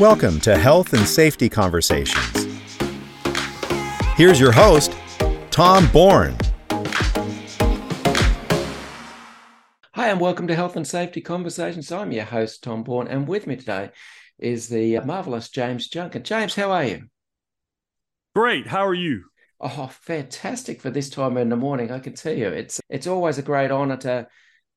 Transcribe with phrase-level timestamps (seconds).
[0.00, 2.48] Welcome to Health and Safety Conversations.
[4.16, 4.92] Here's your host,
[5.52, 6.36] Tom Bourne.
[9.92, 11.92] Hi, and welcome to Health and Safety Conversations.
[11.92, 13.92] I'm your host, Tom Bourne, and with me today
[14.36, 16.24] is the marvelous James Junkin.
[16.24, 17.04] James, how are you?
[18.34, 18.66] Great.
[18.66, 19.26] How are you?
[19.60, 21.92] Oh, fantastic for this time in the morning.
[21.92, 24.26] I can tell you, it's it's always a great honor to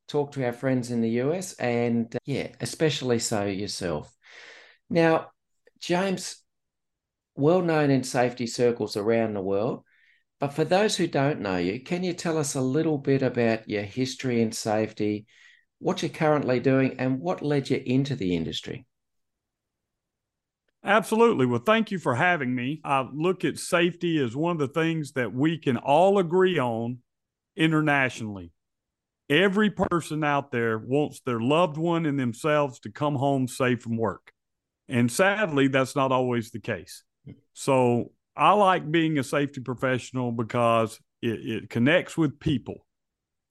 [0.07, 4.13] talk to our friends in the US, and uh, yeah, especially so yourself.
[4.89, 5.31] Now,
[5.79, 6.43] James,
[7.35, 9.83] well known in safety circles around the world,
[10.39, 13.69] but for those who don't know you, can you tell us a little bit about
[13.69, 15.25] your history in safety,
[15.79, 18.85] what you're currently doing, and what led you into the industry?
[20.83, 21.45] Absolutely.
[21.45, 22.79] Well, thank you for having me.
[22.83, 26.99] I look at safety as one of the things that we can all agree on
[27.55, 28.51] internationally.
[29.29, 33.97] Every person out there wants their loved one and themselves to come home safe from
[33.97, 34.31] work.
[34.89, 37.03] And sadly, that's not always the case.
[37.53, 42.85] So I like being a safety professional because it, it connects with people.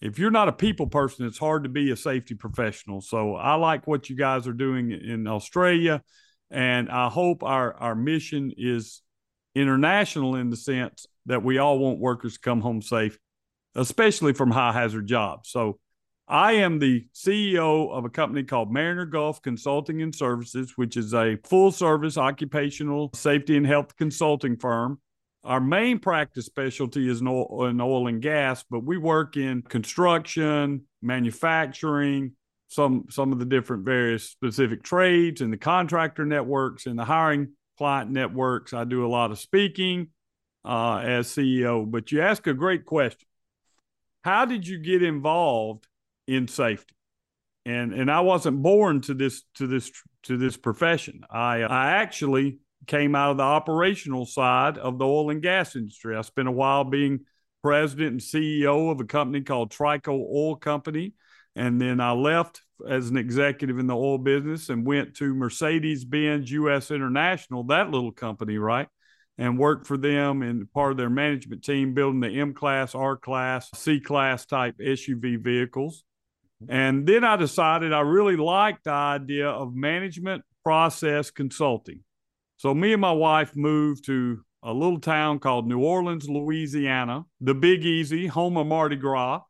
[0.01, 3.01] If you're not a people person, it's hard to be a safety professional.
[3.01, 6.03] So I like what you guys are doing in Australia.
[6.51, 9.03] And I hope our, our mission is
[9.55, 13.19] international in the sense that we all want workers to come home safe,
[13.75, 15.51] especially from high hazard jobs.
[15.51, 15.79] So
[16.29, 21.15] I am the CEO of a company called Mariner Gulf Consulting and Services, which is
[21.15, 24.99] a full service occupational safety and health consulting firm.
[25.45, 29.63] Our main practice specialty is in oil, in oil and gas, but we work in
[29.63, 32.33] construction, manufacturing,
[32.67, 37.53] some some of the different various specific trades and the contractor networks and the hiring
[37.79, 38.73] client networks.
[38.73, 40.09] I do a lot of speaking
[40.65, 41.89] uh, as CEO.
[41.89, 43.29] But you ask a great question:
[44.25, 45.87] How did you get involved
[46.27, 46.95] in safety.
[47.65, 49.91] And and I wasn't born to this to this
[50.25, 51.23] to this profession.
[51.31, 56.17] I I actually came out of the operational side of the oil and gas industry.
[56.17, 57.21] I spent a while being
[57.63, 61.15] president and CEO of a company called Trico Oil Company.
[61.57, 66.05] And then I left as an executive in the oil business and went to Mercedes
[66.05, 68.89] Benz US International, that little company, right?
[69.39, 73.17] And worked for them and part of their management team building the M class, R
[73.17, 76.05] class, C class type SUV vehicles.
[76.69, 82.01] And then I decided I really liked the idea of management process consulting.
[82.57, 87.55] So me and my wife moved to a little town called New Orleans, Louisiana, the
[87.55, 89.43] Big Easy, home of Mardi Gras.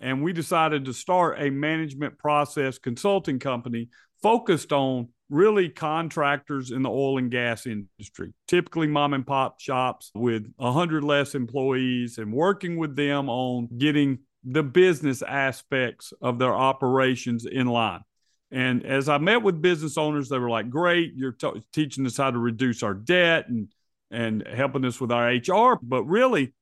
[0.00, 3.88] And we decided to start a management process consulting company
[4.22, 10.10] focused on really contractors in the oil and gas industry, typically mom and pop shops
[10.14, 16.54] with 100 less employees, and working with them on getting the business aspects of their
[16.54, 18.02] operations in line.
[18.50, 22.16] And as I met with business owners, they were like, "Great, you're t- teaching us
[22.16, 23.68] how to reduce our debt and
[24.10, 26.52] and helping us with our HR." But really,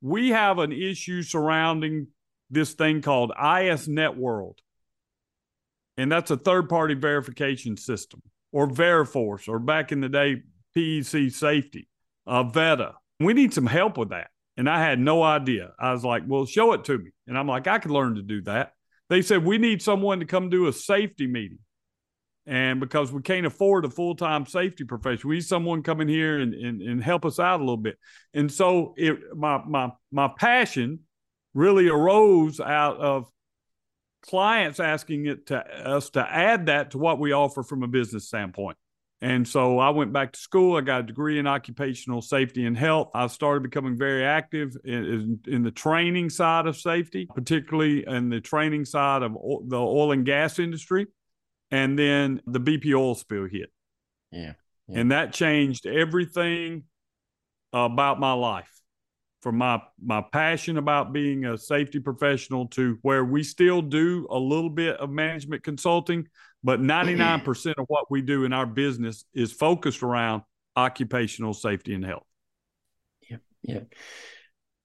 [0.00, 2.08] we have an issue surrounding
[2.50, 4.60] this thing called IS World,
[5.96, 8.22] and that's a third-party verification system,
[8.52, 10.42] or Veriforce, or back in the day,
[10.76, 11.88] PEC Safety,
[12.26, 12.94] uh, Avetta.
[13.18, 14.30] We need some help with that.
[14.56, 15.72] And I had no idea.
[15.78, 17.10] I was like, well, show it to me.
[17.26, 18.72] And I'm like, I could learn to do that.
[19.08, 21.58] they said, we need someone to come do a safety meeting.
[22.46, 26.08] And because we can't afford a full time safety professional, we need someone come in
[26.08, 27.98] here and, and, and help us out a little bit.
[28.34, 31.00] And so it, my, my, my passion
[31.54, 33.26] really arose out of
[34.22, 38.26] clients asking it to us to add that to what we offer from a business
[38.26, 38.76] standpoint.
[39.24, 40.76] And so I went back to school.
[40.76, 43.08] I got a degree in occupational safety and health.
[43.14, 48.28] I started becoming very active in, in, in the training side of safety, particularly in
[48.28, 51.06] the training side of the oil and gas industry.
[51.70, 53.72] And then the BP oil spill hit.
[54.30, 54.52] Yeah.
[54.88, 55.00] yeah.
[55.00, 56.82] And that changed everything
[57.72, 58.70] about my life
[59.40, 64.38] from my my passion about being a safety professional to where we still do a
[64.38, 66.26] little bit of management consulting
[66.64, 70.42] but 99% of what we do in our business is focused around
[70.76, 72.26] occupational safety and health.
[73.30, 73.94] Yep yep.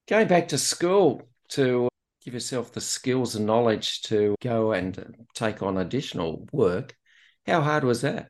[0.08, 1.90] Going back to school to
[2.24, 6.96] give yourself the skills and knowledge to go and take on additional work
[7.50, 8.28] how hard was that?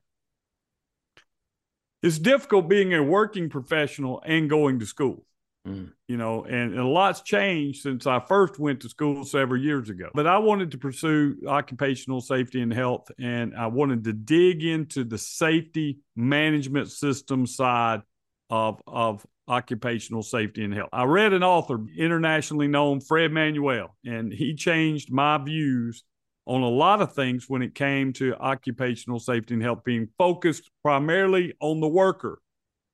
[2.01, 5.25] It's difficult being a working professional and going to school
[5.67, 5.91] Mm.
[6.07, 9.89] You know, and, and, a lot's changed since I first went to school several years
[9.89, 10.09] ago.
[10.13, 15.03] But I wanted to pursue occupational safety and health, and I wanted to dig into
[15.03, 18.01] the safety management system side
[18.49, 20.89] of, of occupational safety and health.
[20.93, 26.03] I read an author, internationally known, Fred Manuele, and he changed my views
[26.45, 30.71] on a lot of things when it came to occupational safety and health being focused
[30.83, 32.39] primarily on the worker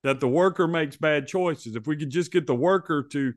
[0.05, 1.75] that the worker makes bad choices.
[1.75, 3.33] If we could just get the worker to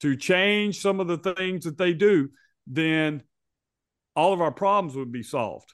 [0.00, 2.30] to change some of the things that they do,
[2.66, 3.22] then
[4.16, 5.72] all of our problems would be solved.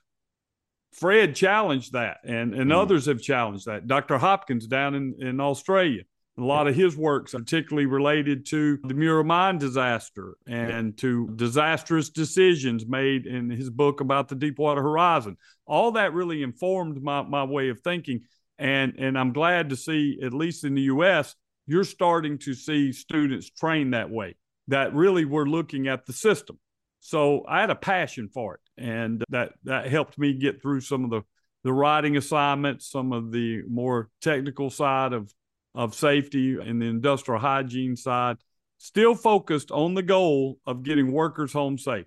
[0.93, 2.75] Fred challenged that, and, and mm.
[2.75, 3.87] others have challenged that.
[3.87, 4.19] Dr.
[4.19, 6.03] Hopkins down in, in Australia,
[6.37, 12.11] a lot of his works, particularly related to the Moura mine disaster and to disastrous
[12.11, 15.37] decisions made in his book about the Deepwater Horizon.
[15.67, 18.23] All that really informed my, my way of thinking
[18.59, 21.35] and and I'm glad to see at least in the U.S.
[21.67, 24.37] you're starting to see students trained that way.
[24.69, 26.59] That really we're looking at the system.
[27.01, 31.05] So I had a passion for it, and that that helped me get through some
[31.05, 31.23] of the
[31.65, 35.33] the writing assignments, some of the more technical side of
[35.75, 38.39] of safety and the industrial hygiene side.
[38.79, 42.07] Still focused on the goal of getting workers home safe.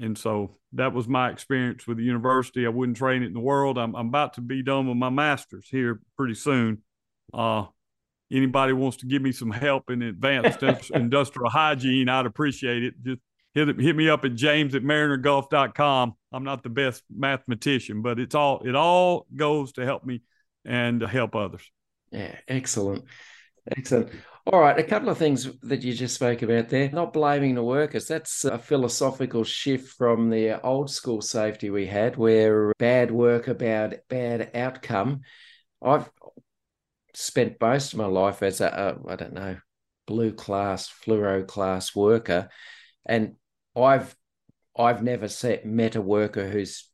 [0.00, 2.64] And so that was my experience with the university.
[2.64, 3.78] I wouldn't train it in the world.
[3.78, 6.78] I'm, I'm about to be done with my master's here pretty soon.
[7.34, 7.66] Uh,
[8.32, 10.62] anybody wants to give me some help in advanced
[10.94, 12.94] industrial hygiene, I'd appreciate it.
[13.04, 13.20] Just
[13.54, 16.14] hit hit me up at james at marinergulf.com.
[16.32, 20.22] I'm not the best mathematician, but it's all it all goes to help me
[20.64, 21.70] and to help others.
[22.10, 23.04] Yeah, excellent.
[23.76, 24.10] Excellent.
[24.52, 26.90] All right, a couple of things that you just spoke about there.
[26.90, 28.08] Not blaming the workers.
[28.08, 33.94] That's a philosophical shift from the old school safety we had, where bad work about
[34.08, 35.20] bad outcome.
[35.80, 36.10] I've
[37.14, 39.56] spent most of my life as a a I don't know
[40.08, 42.48] blue class fluoro class worker,
[43.06, 43.36] and
[43.76, 44.16] I've
[44.76, 46.88] I've never set, met a worker who's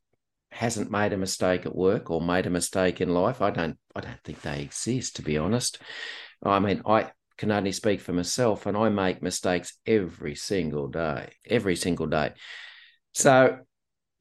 [0.51, 3.41] hasn't made a mistake at work or made a mistake in life.
[3.41, 5.79] I don't I don't think they exist to be honest.
[6.43, 11.31] I mean, I can only speak for myself, and I make mistakes every single day,
[11.45, 12.33] every single day.
[13.13, 13.59] So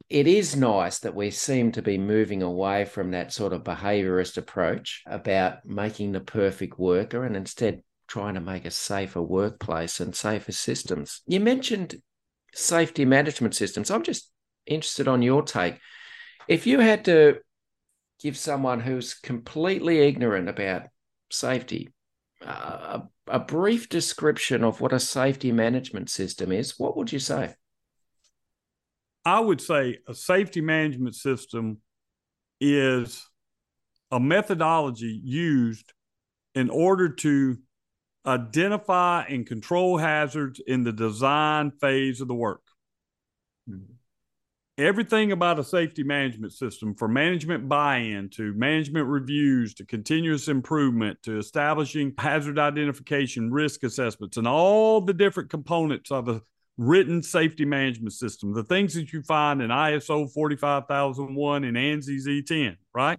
[0.08, 4.36] it is nice that we seem to be moving away from that sort of behaviorist
[4.36, 10.14] approach about making the perfect worker and instead trying to make a safer workplace and
[10.14, 11.22] safer systems.
[11.26, 11.96] You mentioned
[12.54, 13.90] safety management systems.
[13.90, 14.30] I'm just
[14.64, 15.78] interested on your take.
[16.46, 17.38] If you had to
[18.20, 20.82] give someone who's completely ignorant about
[21.30, 21.90] safety
[22.42, 27.54] a, a brief description of what a safety management system is, what would you say?
[29.24, 31.78] I would say a safety management system
[32.60, 33.26] is
[34.10, 35.92] a methodology used
[36.54, 37.58] in order to
[38.24, 42.62] identify and control hazards in the design phase of the work.
[43.68, 43.95] Mm-hmm
[44.78, 51.22] everything about a safety management system from management buy-in to management reviews to continuous improvement
[51.22, 56.42] to establishing hazard identification risk assessments and all the different components of a
[56.76, 58.52] written safety management system.
[58.52, 63.18] The things that you find in iso 45001 and ansi z10 right?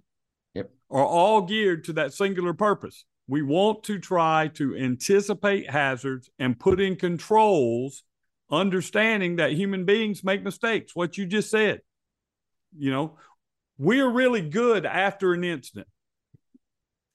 [0.54, 0.70] Yep.
[0.90, 3.04] Are all geared to that singular purpose.
[3.26, 8.04] We want to try to anticipate hazards and put in controls
[8.50, 11.80] understanding that human beings make mistakes, what you just said.
[12.76, 13.18] You know,
[13.78, 15.88] we're really good after an incident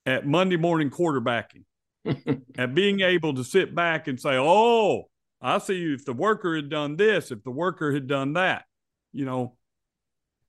[0.05, 1.63] at Monday morning quarterbacking,
[2.57, 5.09] at being able to sit back and say, oh,
[5.41, 8.63] I see if the worker had done this, if the worker had done that.
[9.11, 9.55] you know,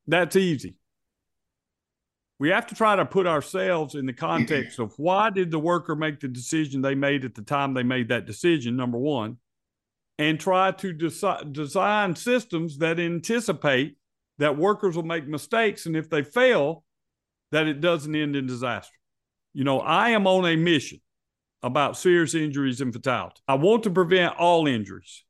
[0.07, 0.76] that's easy.
[2.38, 5.95] We have to try to put ourselves in the context of why did the worker
[5.95, 9.38] make the decision they made at the time they made that decision, number one,
[10.18, 13.97] and try to desi- design systems that anticipate
[14.38, 15.87] that workers will make mistakes.
[15.87, 16.85] And if they fail,
[17.52, 18.97] that it doesn't end in disaster.
[19.52, 21.00] You know, I am on a mission
[21.62, 23.40] about serious injuries and fatality.
[23.47, 25.25] I want to prevent all injuries,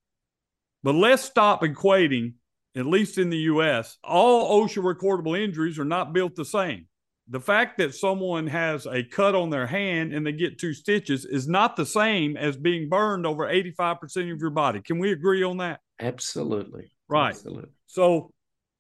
[0.83, 2.35] but let's stop equating,
[2.75, 6.87] at least in the US, all OSHA recordable injuries are not built the same.
[7.29, 11.25] The fact that someone has a cut on their hand and they get two stitches
[11.25, 14.83] is not the same as being burned over 85% of your body.
[14.83, 15.81] Can we agree on that?
[15.99, 16.93] Absolutely.
[17.09, 17.31] Right.
[17.31, 17.71] Absolutely.
[17.87, 18.33] So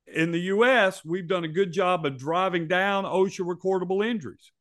[0.07, 4.53] in the US, we've done a good job of driving down OSHA recordable injuries.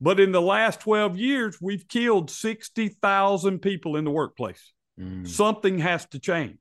[0.00, 4.72] But in the last 12 years, we've killed 60,000 people in the workplace.
[4.98, 6.58] Mm, Something has to change.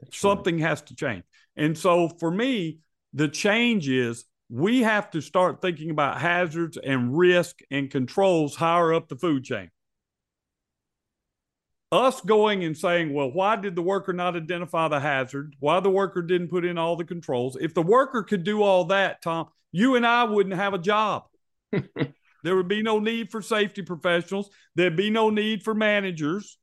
[0.00, 1.24] that's Something has to change.
[1.56, 2.78] And so for me,
[3.12, 8.92] the change is we have to start thinking about hazards and risk and controls higher
[8.92, 9.70] up the food chain.
[11.90, 15.56] Us going and saying, well, why did the worker not identify the hazard?
[15.58, 17.56] Why the worker didn't put in all the controls?
[17.58, 21.24] If the worker could do all that, Tom, you and I wouldn't have a job.
[21.72, 24.50] there would be no need for safety professionals.
[24.74, 26.58] There'd be no need for managers.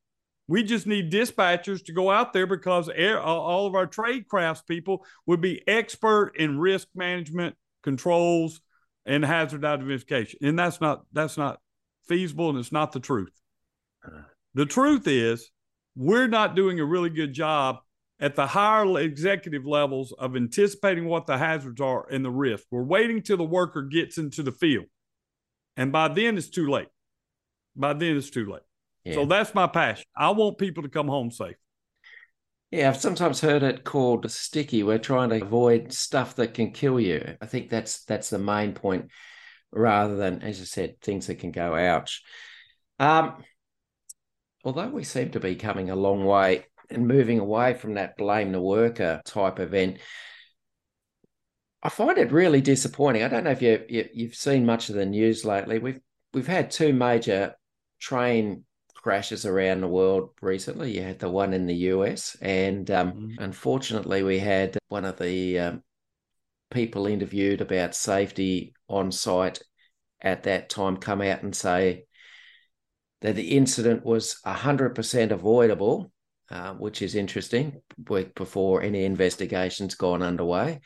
[0.47, 5.03] We just need dispatchers to go out there because all of our trade crafts people
[5.25, 8.61] would be expert in risk management, controls,
[9.05, 10.39] and hazard identification.
[10.41, 11.59] And that's not that's not
[12.07, 13.33] feasible, and it's not the truth.
[14.05, 14.21] Uh-huh.
[14.53, 15.51] The truth is,
[15.95, 17.77] we're not doing a really good job
[18.19, 22.65] at the higher executive levels of anticipating what the hazards are and the risk.
[22.69, 24.85] We're waiting till the worker gets into the field.
[25.77, 26.89] And by then it's too late.
[27.75, 28.61] By then it's too late.
[29.13, 30.05] So that's my passion.
[30.15, 31.55] I want people to come home safe.
[32.71, 34.83] Yeah, I've sometimes heard it called sticky.
[34.83, 37.35] We're trying to avoid stuff that can kill you.
[37.41, 39.09] I think that's that's the main point,
[39.71, 42.21] rather than, as I said, things that can go ouch.
[42.99, 43.43] Um,
[44.63, 48.51] although we seem to be coming a long way and moving away from that blame
[48.51, 49.97] the worker type event,
[51.81, 53.23] I find it really disappointing.
[53.23, 55.79] I don't know if you, you you've seen much of the news lately.
[55.79, 56.01] We've
[56.33, 57.55] we've had two major
[57.99, 58.65] train
[59.01, 60.95] crashes around the world recently.
[60.95, 63.35] You had the one in the US, and um, Mhm.
[63.39, 65.83] unfortunately, we had one of the um,
[66.71, 69.61] people interviewed about safety on site
[70.21, 72.05] at that time come out and say
[73.21, 76.11] that the incident was 100% avoidable,
[76.49, 77.81] uh, which is interesting,
[78.35, 80.79] before any investigations gone underway.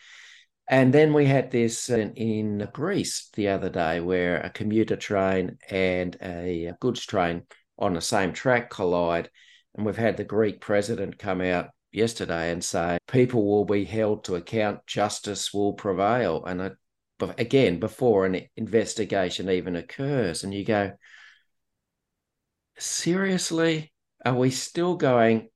[0.67, 5.57] And then we had this in, in Greece the other day where a commuter train
[5.69, 7.43] and a goods train
[7.77, 9.29] on the same track collide.
[9.75, 14.23] And we've had the Greek president come out yesterday and say people will be held
[14.25, 16.43] to account, justice will prevail.
[16.45, 16.71] And I,
[17.37, 20.91] again, before an investigation even occurs, and you go,
[22.77, 23.91] seriously,
[24.25, 25.49] are we still going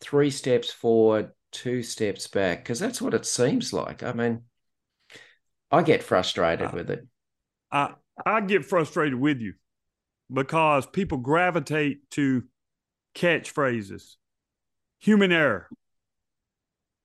[0.00, 2.64] three steps forward, two steps back?
[2.64, 4.02] Because that's what it seems like.
[4.02, 4.42] I mean,
[5.70, 7.06] I get frustrated Uh, with it.
[7.70, 9.54] I I get frustrated with you
[10.32, 12.44] because people gravitate to
[13.14, 14.16] catchphrases,
[14.98, 15.68] human error.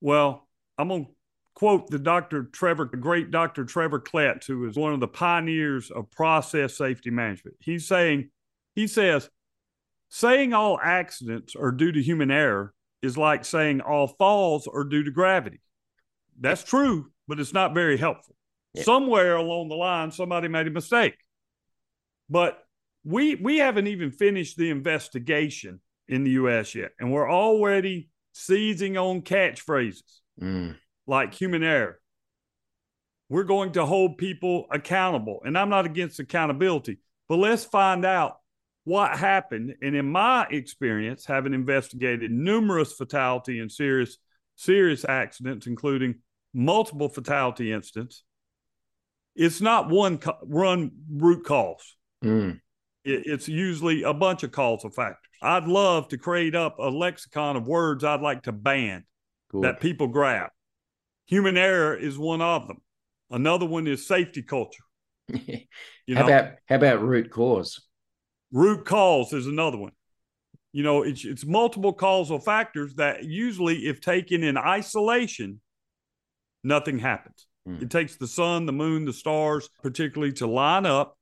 [0.00, 0.46] Well,
[0.78, 1.06] I'm gonna
[1.54, 2.44] quote the Dr.
[2.44, 3.64] Trevor, the great Dr.
[3.64, 7.56] Trevor Kletz, who is one of the pioneers of process safety management.
[7.60, 8.30] He's saying,
[8.74, 9.30] he says,
[10.10, 15.02] saying all accidents are due to human error is like saying all falls are due
[15.02, 15.60] to gravity.
[16.38, 18.36] That's true, but it's not very helpful.
[18.74, 18.82] Yeah.
[18.82, 21.14] Somewhere along the line, somebody made a mistake.
[22.28, 22.65] But
[23.06, 28.96] we we haven't even finished the investigation in the US yet, and we're already seizing
[28.98, 30.02] on catchphrases
[30.40, 31.98] Mm, like human error.
[33.28, 35.40] We're going to hold people accountable.
[35.44, 36.98] And I'm not against accountability,
[37.28, 38.36] but let's find out
[38.84, 39.74] what happened.
[39.82, 44.18] And in my experience, having investigated numerous fatality and serious,
[44.56, 46.16] serious accidents, including
[46.52, 48.22] multiple fatality incidents,
[49.34, 51.96] it's not one run root cause.
[52.22, 52.60] mm,
[53.06, 55.30] it's usually a bunch of causal factors.
[55.42, 59.04] I'd love to create up a lexicon of words I'd like to ban
[59.50, 59.64] good.
[59.64, 60.50] that people grab.
[61.26, 62.78] Human error is one of them.
[63.30, 64.84] Another one is safety culture.
[66.08, 67.80] You how know, about how about root cause?
[68.52, 69.90] root cause is another one.
[70.72, 75.60] You know, it's it's multiple causal factors that usually, if taken in isolation,
[76.62, 77.48] nothing happens.
[77.68, 77.82] Mm.
[77.82, 81.18] It takes the sun, the moon, the stars, particularly to line up,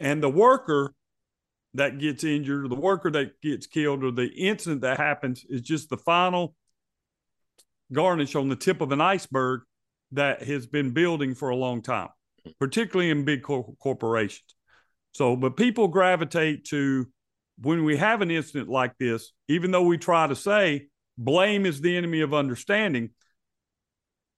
[0.00, 0.94] and the worker
[1.74, 5.60] that gets injured, or the worker that gets killed, or the incident that happens is
[5.60, 6.54] just the final
[7.92, 9.60] garnish on the tip of an iceberg
[10.12, 12.08] that has been building for a long time,
[12.58, 14.54] particularly in big cor- corporations.
[15.12, 17.06] So, but people gravitate to
[17.60, 21.80] when we have an incident like this, even though we try to say blame is
[21.80, 23.10] the enemy of understanding,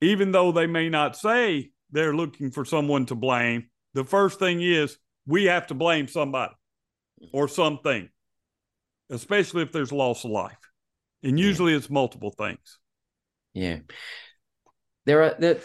[0.01, 4.63] even though they may not say they're looking for someone to blame, the first thing
[4.63, 4.97] is
[5.27, 6.55] we have to blame somebody
[7.33, 8.09] or something,
[9.11, 10.57] especially if there's loss of life.
[11.23, 11.79] And usually yeah.
[11.79, 12.79] it's multiple things.
[13.53, 13.79] Yeah.
[15.07, 15.63] There are that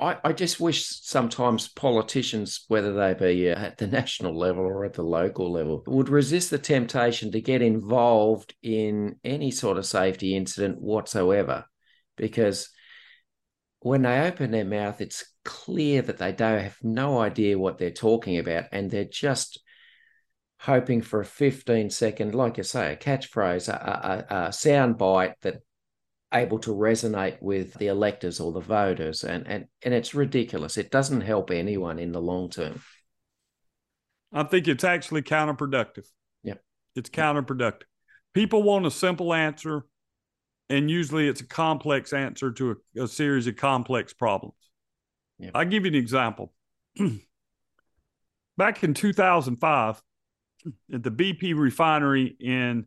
[0.00, 4.84] I, I just wish sometimes politicians, whether they be uh, at the national level or
[4.84, 9.86] at the local level, would resist the temptation to get involved in any sort of
[9.86, 11.66] safety incident whatsoever.
[12.16, 12.70] Because
[13.80, 17.90] when they open their mouth, it's clear that they don't have no idea what they're
[17.90, 19.60] talking about, and they're just
[20.60, 25.34] hoping for a 15 second, like you say, a catchphrase, a, a, a sound bite
[25.40, 25.62] that
[26.32, 30.76] able to resonate with the electors or the voters and and and it's ridiculous.
[30.76, 32.80] It doesn't help anyone in the long term.
[34.32, 36.06] I think it's actually counterproductive.
[36.44, 36.54] Yeah.
[36.94, 37.82] It's counterproductive.
[38.32, 39.86] People want a simple answer
[40.68, 44.54] and usually it's a complex answer to a, a series of complex problems.
[45.38, 45.50] Yeah.
[45.54, 46.52] i'll give you an example.
[48.58, 50.02] Back in 2005
[50.92, 52.86] at the bp refinery in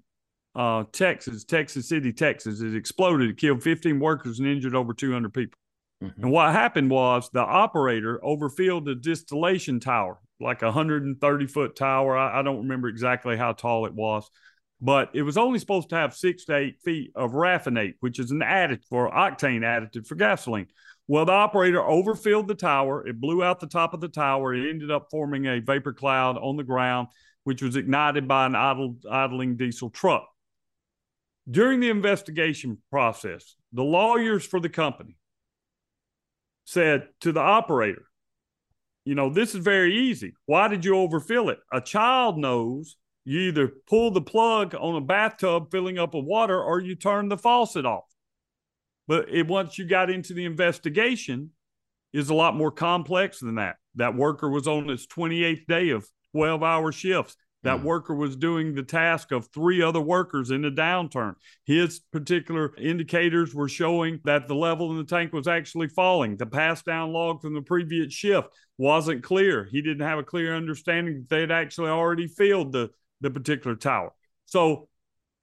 [0.55, 2.61] uh, Texas, Texas City, Texas.
[2.61, 3.29] It exploded.
[3.29, 5.57] It killed 15 workers and injured over 200 people.
[6.03, 6.23] Mm-hmm.
[6.23, 12.17] And what happened was the operator overfilled the distillation tower, like a 130 foot tower.
[12.17, 14.29] I, I don't remember exactly how tall it was,
[14.81, 18.31] but it was only supposed to have six to eight feet of raffinate, which is
[18.31, 20.67] an additive or octane additive for gasoline.
[21.07, 23.05] Well, the operator overfilled the tower.
[23.05, 24.53] It blew out the top of the tower.
[24.53, 27.09] It ended up forming a vapor cloud on the ground,
[27.43, 30.27] which was ignited by an idling diesel truck.
[31.49, 35.17] During the investigation process, the lawyers for the company
[36.65, 38.05] said to the operator,
[39.05, 40.33] you know, this is very easy.
[40.45, 41.59] Why did you overfill it?
[41.73, 46.61] A child knows you either pull the plug on a bathtub filling up with water
[46.61, 48.05] or you turn the faucet off.
[49.07, 51.51] But it, once you got into the investigation,
[52.13, 53.77] is a lot more complex than that.
[53.95, 57.37] That worker was on his 28th day of 12 hour shifts.
[57.63, 57.83] That mm.
[57.83, 61.35] worker was doing the task of three other workers in a downturn.
[61.65, 66.35] His particular indicators were showing that the level in the tank was actually falling.
[66.35, 69.63] The pass down log from the previous shift wasn't clear.
[69.71, 72.89] He didn't have a clear understanding that they had actually already filled the,
[73.21, 74.11] the particular tower.
[74.45, 74.89] So,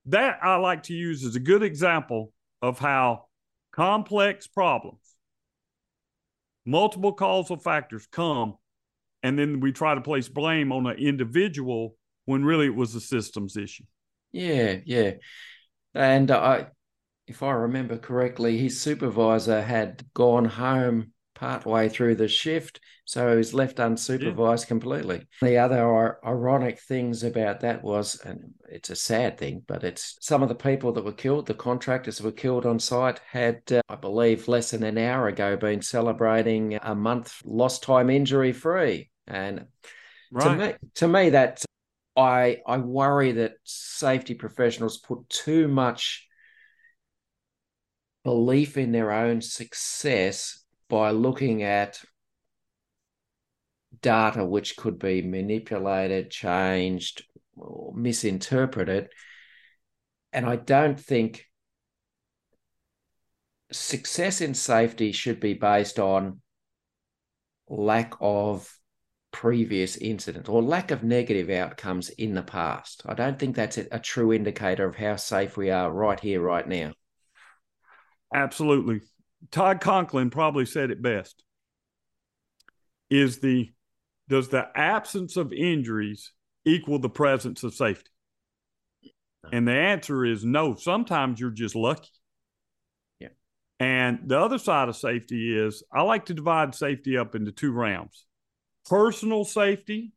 [0.07, 3.27] that I like to use as a good example of how
[3.73, 5.01] complex problems,
[6.65, 8.57] multiple causal factors come,
[9.23, 13.01] and then we try to place blame on an individual when really it was a
[13.01, 13.85] systems issue.
[14.33, 15.13] Yeah, yeah.
[15.95, 16.67] And I,
[17.27, 23.37] if I remember correctly, his supervisor had gone home partway through the shift, so he
[23.37, 24.69] was left unsupervised yeah.
[24.69, 25.27] completely.
[25.41, 30.43] The other ironic things about that was, and it's a sad thing, but it's some
[30.43, 33.81] of the people that were killed, the contractors that were killed on site, had, uh,
[33.89, 39.09] I believe, less than an hour ago been celebrating a month lost time injury free.
[39.27, 39.65] And
[40.31, 40.45] right.
[40.45, 41.65] to me, to me, that
[42.17, 46.27] I I worry that safety professionals put too much
[48.25, 50.60] belief in their own success
[50.91, 51.99] by looking at
[54.03, 57.25] data which could be manipulated, changed,
[57.57, 59.09] or misinterpreted.
[60.33, 61.47] And I don't think
[63.73, 66.41] success in safety should be based on
[67.69, 68.77] lack of
[69.33, 73.03] previous incidents or lack of negative outcomes in the past.
[73.07, 76.67] I don't think that's a, true indicator of how safe we are right here, right
[76.67, 76.93] now.
[78.35, 79.01] Absolutely.
[79.51, 81.43] Todd Conklin probably said it best.
[83.09, 83.71] Is the
[84.29, 86.33] does the absence of injuries
[86.65, 88.11] equal the presence of safety?
[89.05, 89.51] Uh-huh.
[89.53, 90.77] And the answer is no.
[90.77, 92.11] Sometimes you're just lucky.
[93.19, 93.29] Yeah.
[93.81, 97.73] And the other side of safety is I like to divide safety up into two
[97.73, 98.27] realms
[98.89, 100.13] personal safety,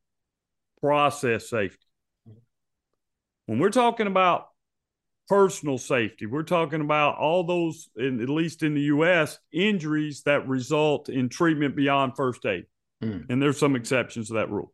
[0.80, 1.88] process safety.
[2.30, 2.38] Mm-hmm.
[3.48, 4.48] When we're talking about
[5.28, 10.48] personal safety, we're talking about all those, in, at least in the U.S., injuries that
[10.48, 12.66] result in treatment beyond first aid.
[13.02, 13.26] Mm.
[13.30, 14.74] And there's some exceptions to that rule.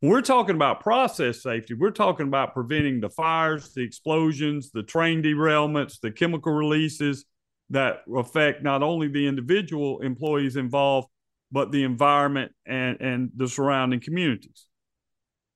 [0.00, 4.82] When we're talking about process safety, we're talking about preventing the fires, the explosions, the
[4.82, 7.24] train derailments, the chemical releases
[7.70, 11.08] that affect not only the individual employees involved,
[11.52, 14.66] but the environment and, and the surrounding communities.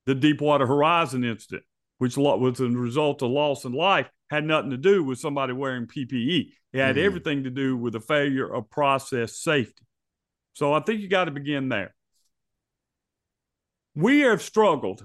[0.04, 1.64] The Deepwater Horizon incident,
[1.98, 5.86] which was a result of loss in life, had nothing to do with somebody wearing
[5.86, 6.48] PPE.
[6.72, 7.04] It had mm-hmm.
[7.04, 9.84] everything to do with the failure of process safety.
[10.54, 11.94] So I think you got to begin there.
[13.94, 15.04] We have struggled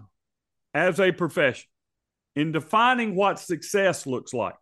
[0.73, 1.67] as a profession
[2.35, 4.55] in defining what success looks like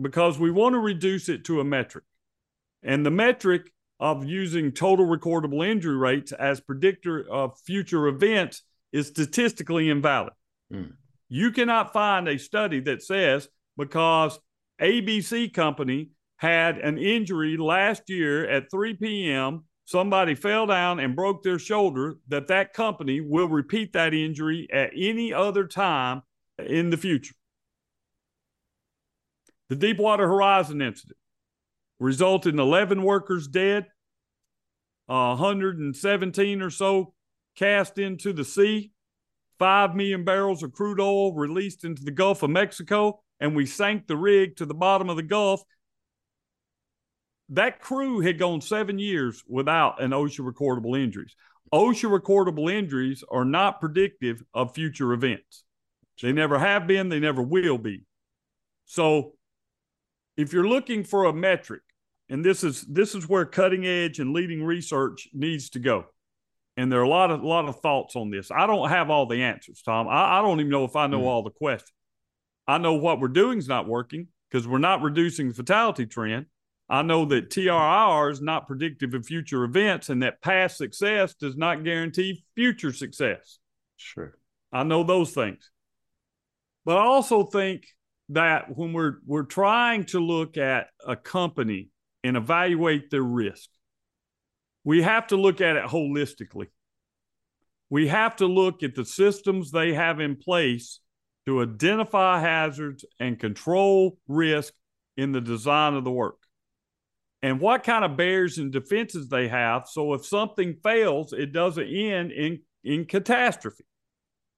[0.00, 2.04] because we want to reduce it to a metric.
[2.82, 9.06] And the metric of using total recordable injury rates as predictor of future events is
[9.06, 10.32] statistically invalid.
[10.72, 10.94] Mm.
[11.28, 13.48] You cannot find a study that says
[13.82, 14.38] because
[14.80, 19.64] ABC company had an injury last year at 3 p.m.
[19.84, 24.90] Somebody fell down and broke their shoulder, that that company will repeat that injury at
[24.96, 26.22] any other time
[26.58, 27.34] in the future.
[29.68, 31.18] The Deepwater Horizon incident
[31.98, 33.86] resulted in 11 workers dead,
[35.08, 37.14] uh, 117 or so
[37.56, 38.92] cast into the sea,
[39.58, 44.06] 5 million barrels of crude oil released into the Gulf of Mexico, and we sank
[44.06, 45.62] the rig to the bottom of the Gulf.
[47.50, 51.34] That crew had gone seven years without an OSHA recordable injuries.
[51.72, 55.64] OSHA recordable injuries are not predictive of future events.
[56.22, 58.04] They never have been, they never will be.
[58.84, 59.32] So
[60.36, 61.82] if you're looking for a metric,
[62.28, 66.06] and this is this is where cutting edge and leading research needs to go.
[66.76, 68.50] And there are a lot of a lot of thoughts on this.
[68.50, 70.08] I don't have all the answers, Tom.
[70.08, 71.92] I, I don't even know if I know mm all the questions.
[72.66, 76.46] I know what we're doing is not working because we're not reducing the fatality trend.
[76.88, 81.56] I know that TRIR is not predictive of future events and that past success does
[81.56, 83.58] not guarantee future success.
[83.96, 84.36] Sure.
[84.72, 85.70] I know those things.
[86.84, 87.86] But I also think
[88.30, 91.90] that when we're we're trying to look at a company
[92.24, 93.68] and evaluate their risk,
[94.84, 96.66] we have to look at it holistically.
[97.88, 101.00] We have to look at the systems they have in place
[101.46, 104.72] to identify hazards and control risk
[105.16, 106.36] in the design of the work.
[107.42, 109.88] And what kind of barriers and defenses they have.
[109.88, 113.84] So if something fails, it doesn't end in, in catastrophe.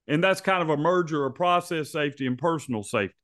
[0.07, 3.17] And that's kind of a merger of process safety and personal safety.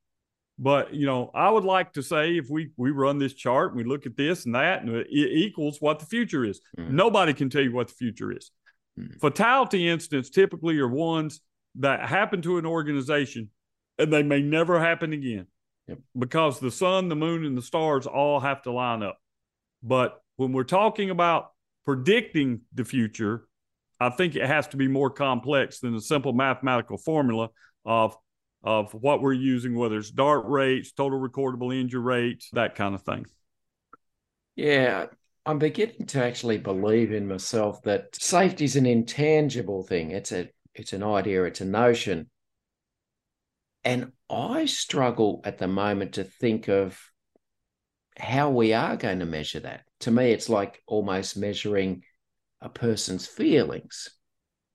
[0.57, 3.77] But you know, I would like to say if we we run this chart, and
[3.77, 6.61] we look at this and that, and it equals what the future is.
[6.77, 6.95] Mm-hmm.
[6.95, 8.51] Nobody can tell you what the future is.
[8.99, 9.19] Mm-hmm.
[9.19, 11.41] Fatality incidents typically are ones
[11.75, 13.49] that happen to an organization,
[13.97, 15.47] and they may never happen again,
[15.87, 15.99] yep.
[16.17, 19.17] because the sun, the moon, and the stars all have to line up.
[19.83, 21.51] But when we're talking about
[21.85, 23.47] predicting the future,
[23.99, 27.49] I think it has to be more complex than a simple mathematical formula
[27.85, 28.17] of
[28.63, 33.01] of what we're using, whether it's DART rates, total recordable injury rates, that kind of
[33.01, 33.25] thing.
[34.55, 35.07] Yeah,
[35.45, 40.11] I'm beginning to actually believe in myself that safety is an intangible thing.
[40.11, 40.49] It's a
[40.81, 42.29] it's an idea, it's a notion.
[43.83, 46.99] And I struggle at the moment to think of
[48.17, 49.85] how we are going to measure that.
[50.01, 52.03] To me, it's like almost measuring
[52.61, 54.09] a person's feelings.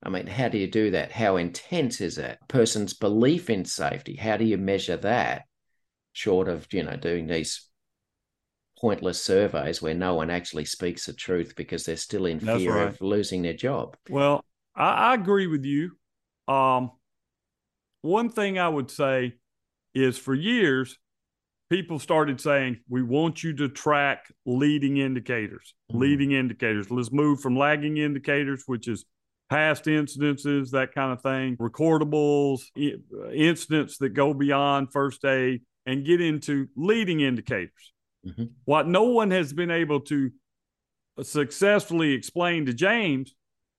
[0.03, 1.13] I mean, how do you do that?
[1.13, 2.39] How intense is it?
[2.41, 4.17] A person's belief in safety.
[4.17, 5.45] How do you measure that?
[6.13, 7.69] Short of, you know, doing these
[8.79, 12.75] pointless surveys where no one actually speaks the truth because they're still in That's fear
[12.75, 12.89] right.
[12.89, 13.97] of losing their job.
[14.09, 14.45] Well,
[14.77, 15.93] I, I agree with you.
[16.47, 16.93] Um,
[18.03, 19.35] one thing I would say
[19.95, 20.99] is for years,
[21.71, 26.01] people started saying, we want you to track leading indicators, mm-hmm.
[26.01, 26.91] leading indicators.
[26.91, 29.05] Let's move from lagging indicators, which is
[29.51, 32.61] past incidences, that kind of thing, recordables,
[33.35, 37.93] incidents that go beyond first aid, and get into leading indicators.
[38.27, 38.45] Mm-hmm.
[38.65, 40.31] What no one has been able to
[41.23, 43.35] successfully explain to James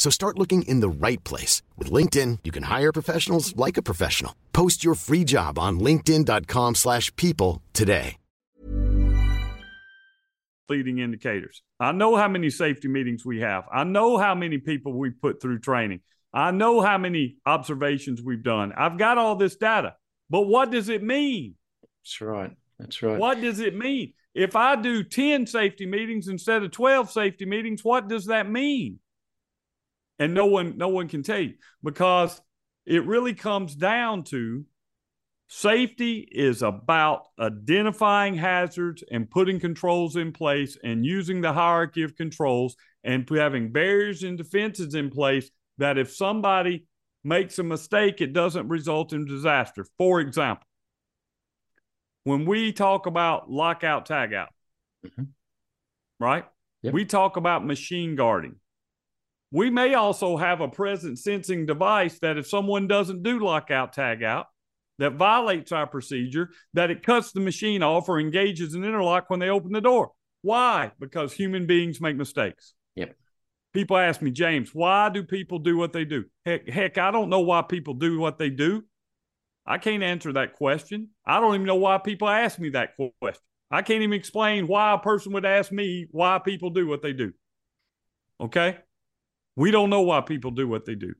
[0.00, 1.60] So start looking in the right place.
[1.76, 4.34] With LinkedIn, you can hire professionals like a professional.
[4.54, 8.16] Post your free job on linkedin.com slash people today.
[10.70, 11.62] leading indicators.
[11.80, 13.64] I know how many safety meetings we have.
[13.72, 16.00] I know how many people we put through training.
[16.32, 18.72] I know how many observations we've done.
[18.76, 19.96] I've got all this data.
[20.30, 21.56] But what does it mean?
[21.82, 22.52] That's right.
[22.78, 23.18] That's right.
[23.18, 24.12] What does it mean?
[24.32, 28.99] If I do 10 safety meetings instead of 12 safety meetings, what does that mean?
[30.20, 32.40] And no one no one can tell you because
[32.86, 34.64] it really comes down to
[35.48, 42.14] safety is about identifying hazards and putting controls in place and using the hierarchy of
[42.16, 46.86] controls and having barriers and defenses in place that if somebody
[47.24, 49.86] makes a mistake, it doesn't result in disaster.
[49.98, 50.66] For example,
[52.24, 54.48] when we talk about lockout tagout,
[55.04, 55.24] mm-hmm.
[56.18, 56.44] right?
[56.82, 56.94] Yep.
[56.94, 58.56] We talk about machine guarding.
[59.52, 64.44] We may also have a present sensing device that if someone doesn't do lockout tagout,
[64.98, 69.40] that violates our procedure, that it cuts the machine off or engages an interlock when
[69.40, 70.12] they open the door.
[70.42, 70.92] Why?
[71.00, 72.74] Because human beings make mistakes.
[72.96, 73.16] Yep.
[73.72, 76.24] People ask me, James, why do people do what they do?
[76.44, 78.82] Heck, heck, I don't know why people do what they do.
[79.66, 81.08] I can't answer that question.
[81.24, 83.42] I don't even know why people ask me that question.
[83.70, 87.12] I can't even explain why a person would ask me why people do what they
[87.12, 87.32] do.
[88.40, 88.78] Okay?
[89.60, 91.12] We don't know why people do what they do.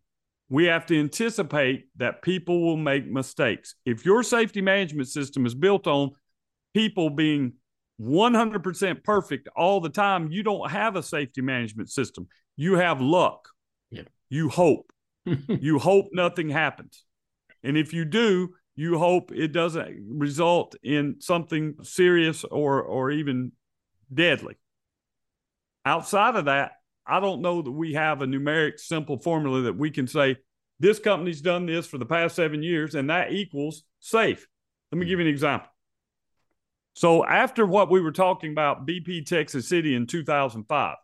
[0.49, 3.75] We have to anticipate that people will make mistakes.
[3.85, 6.13] If your safety management system is built on
[6.73, 7.53] people being
[8.01, 12.29] 100% perfect all the time, you don't have a safety management system.
[12.57, 13.47] You have luck.
[13.91, 14.05] Yeah.
[14.31, 14.91] You hope.
[15.27, 17.05] you hope nothing happens.
[17.63, 23.53] And if you do, you hope it doesn't result in something serious or or even
[24.11, 24.57] deadly.
[25.85, 29.91] Outside of that, I don't know that we have a numeric simple formula that we
[29.91, 30.37] can say
[30.79, 34.47] this company's done this for the past seven years and that equals safe.
[34.93, 35.69] Let me give you an example.
[36.95, 40.97] So after what we were talking about, BP Texas City in 2005,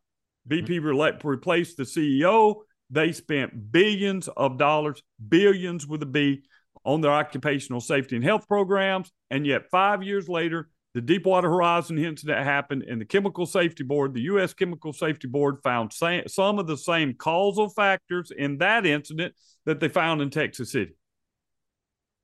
[0.49, 0.99] BP mm-hmm.
[0.99, 2.57] re- replaced the CEO.
[2.91, 6.43] They spent billions of dollars, billions with a B,
[6.85, 9.11] on their occupational safety and health programs.
[9.31, 14.15] And yet, five years later, the Deepwater Horizon incident happened, and the Chemical Safety Board,
[14.15, 14.55] the U.S.
[14.55, 19.35] Chemical Safety Board, found some of the same causal factors in that incident
[19.67, 20.97] that they found in Texas City.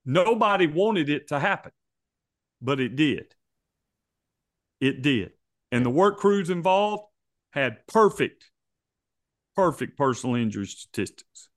[0.06, 1.72] Nobody wanted it to happen,
[2.62, 3.34] but it did.
[4.80, 5.32] It did.
[5.70, 7.04] And the work crews involved
[7.50, 8.50] had perfect,
[9.54, 11.50] perfect personal injury statistics.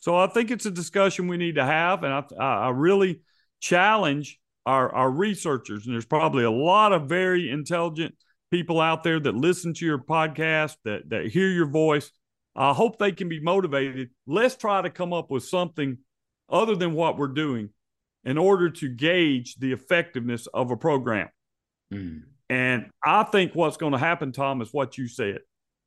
[0.00, 3.22] So I think it's a discussion we need to have, and I, I really
[3.60, 8.14] challenge our, our researchers, and there's probably a lot of very intelligent
[8.50, 12.10] people out there that listen to your podcast, that, that hear your voice.
[12.56, 14.10] I hope they can be motivated.
[14.26, 15.98] Let's try to come up with something
[16.50, 17.70] other than what we're doing
[18.24, 21.28] in order to gauge the effectiveness of a program.
[21.92, 22.22] Mm.
[22.50, 25.40] And I think what's going to happen, Tom, is what you said.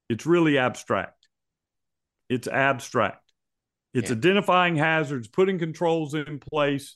[0.09, 1.27] It's really abstract.
[2.29, 3.31] It's abstract.
[3.93, 4.15] It's yeah.
[4.15, 6.95] identifying hazards, putting controls in place,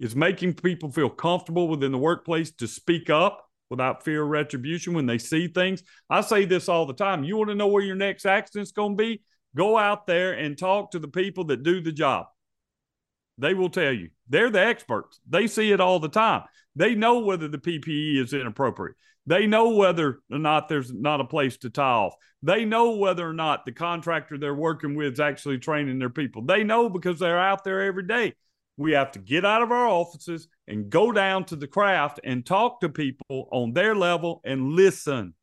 [0.00, 4.94] is making people feel comfortable within the workplace to speak up without fear of retribution
[4.94, 5.82] when they see things.
[6.08, 7.22] I say this all the time.
[7.22, 9.22] You want to know where your next accident's going to be?
[9.54, 12.26] Go out there and talk to the people that do the job.
[13.38, 14.10] They will tell you.
[14.28, 15.20] They're the experts.
[15.28, 16.42] They see it all the time.
[16.74, 18.96] They know whether the PPE is inappropriate.
[19.26, 22.14] They know whether or not there's not a place to tie off.
[22.42, 26.42] They know whether or not the contractor they're working with is actually training their people.
[26.42, 28.34] They know because they're out there every day
[28.80, 32.46] we have to get out of our offices and go down to the craft and
[32.46, 35.34] talk to people on their level and listen.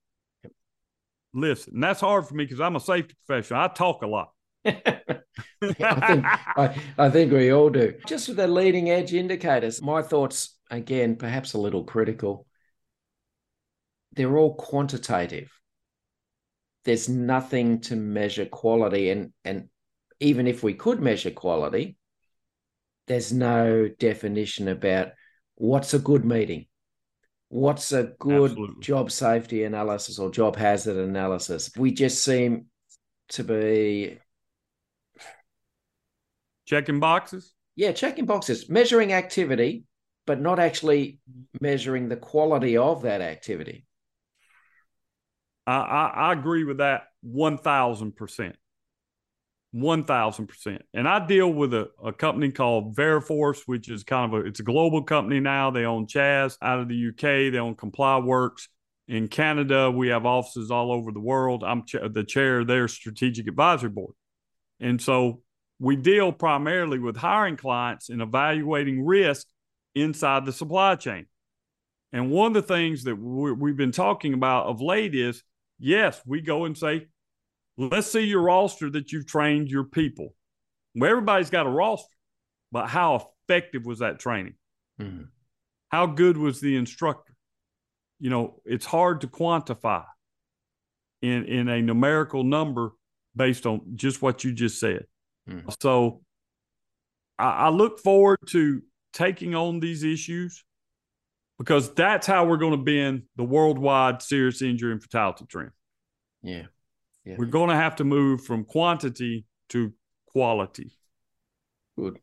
[1.36, 1.76] Listen.
[1.76, 3.62] And that's hard for me because I'm a safety professional.
[3.62, 4.32] I talk a lot.
[4.66, 5.22] I,
[5.62, 7.94] think, I, I think we all do.
[8.08, 12.48] Just with the leading edge indicators, my thoughts, again, perhaps a little critical.
[14.14, 15.52] They're all quantitative.
[16.86, 19.12] There's nothing to measure quality.
[19.12, 19.70] And, and
[20.20, 21.98] even if we could measure quality,
[23.08, 25.10] there's no definition about
[25.56, 26.68] what's a good meeting,
[27.50, 28.82] what's a good Absolutely.
[28.82, 31.72] job safety analysis or job hazard analysis.
[31.78, 32.66] We just seem
[33.30, 34.20] to be
[36.66, 37.54] checking boxes.
[37.76, 39.86] Yeah, checking boxes, measuring activity,
[40.26, 41.20] but not actually
[41.62, 43.86] measuring the quality of that activity.
[45.66, 48.56] I, I, I agree with that 1000%.
[49.76, 50.80] 1000%.
[50.94, 54.60] And I deal with a, a company called Veriforce, which is kind of a, it's
[54.60, 55.72] a global company now.
[55.72, 57.52] They own CHAS out of the UK.
[57.52, 58.68] They own ComplyWorks.
[59.08, 61.64] In Canada, we have offices all over the world.
[61.64, 64.14] I'm ch- the chair of their strategic advisory board.
[64.80, 65.42] And so
[65.80, 69.48] we deal primarily with hiring clients and evaluating risk
[69.96, 71.28] inside the supply chain.
[72.12, 75.44] And one of the things that we've been talking about of late is
[75.80, 77.08] yes, we go and say,
[77.78, 80.34] let's see your roster that you've trained your people.
[80.96, 82.16] Well, everybody's got a roster,
[82.72, 84.56] but how effective was that training?
[85.00, 85.24] Mm-hmm.
[85.90, 87.34] How good was the instructor?
[88.20, 90.06] You know, it's hard to quantify
[91.22, 92.92] in, in a numerical number
[93.36, 95.06] based on just what you just said.
[95.48, 95.70] Mm-hmm.
[95.80, 96.22] So
[97.38, 98.82] I, I look forward to
[99.14, 100.64] taking on these issues
[101.58, 105.72] because that's how we're going to bend the worldwide serious injury and fatality trend.
[106.42, 106.66] Yeah.
[107.28, 107.36] Yeah.
[107.38, 109.94] We're going to have to move from quantity to
[110.28, 110.92] quality.
[111.98, 112.20] Good.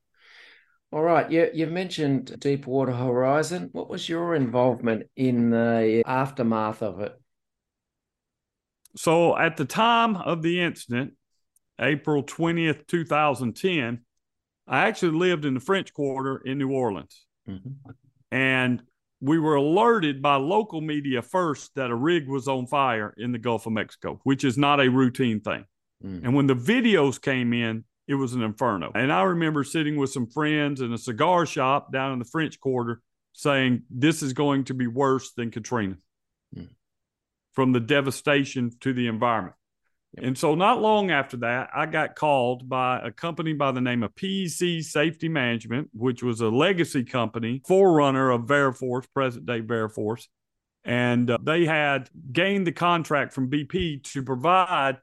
[0.90, 1.30] All right.
[1.30, 3.68] You, you mentioned Deepwater Horizon.
[3.72, 7.12] What was your involvement in the aftermath of it?
[8.96, 11.14] So, at the time of the incident,
[11.80, 14.00] April 20th, 2010,
[14.66, 17.26] I actually lived in the French Quarter in New Orleans.
[17.48, 17.90] Mm-hmm.
[18.30, 18.82] And
[19.24, 23.38] we were alerted by local media first that a rig was on fire in the
[23.38, 25.64] Gulf of Mexico, which is not a routine thing.
[26.04, 26.24] Mm.
[26.24, 28.92] And when the videos came in, it was an inferno.
[28.94, 32.60] And I remember sitting with some friends in a cigar shop down in the French
[32.60, 33.00] Quarter
[33.32, 35.96] saying, This is going to be worse than Katrina
[36.54, 36.68] mm.
[37.54, 39.56] from the devastation to the environment.
[40.16, 44.02] And so, not long after that, I got called by a company by the name
[44.02, 50.28] of PEC Safety Management, which was a legacy company, forerunner of Veriforce, present day Veriforce.
[50.84, 54.98] And uh, they had gained the contract from BP to provide